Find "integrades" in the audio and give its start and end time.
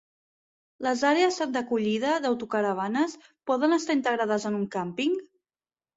3.99-4.49